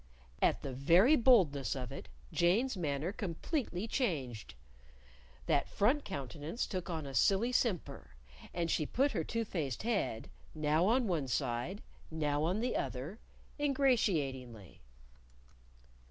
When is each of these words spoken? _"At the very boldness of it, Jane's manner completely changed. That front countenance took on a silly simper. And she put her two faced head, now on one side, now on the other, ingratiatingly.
_"At 0.41 0.63
the 0.63 0.73
very 0.73 1.15
boldness 1.15 1.75
of 1.75 1.91
it, 1.91 2.09
Jane's 2.33 2.75
manner 2.75 3.11
completely 3.11 3.87
changed. 3.87 4.55
That 5.45 5.67
front 5.69 6.05
countenance 6.05 6.65
took 6.65 6.89
on 6.89 7.05
a 7.05 7.13
silly 7.13 7.51
simper. 7.51 8.15
And 8.51 8.71
she 8.71 8.87
put 8.87 9.11
her 9.11 9.23
two 9.23 9.45
faced 9.45 9.83
head, 9.83 10.31
now 10.55 10.87
on 10.87 11.05
one 11.05 11.27
side, 11.27 11.83
now 12.09 12.41
on 12.43 12.61
the 12.61 12.75
other, 12.75 13.19
ingratiatingly. 13.59 14.81